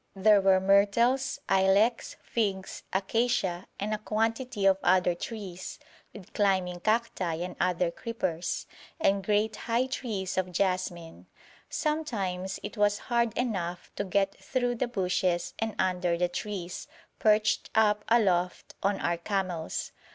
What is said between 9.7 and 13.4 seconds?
trees of jasmin. Sometimes it was hard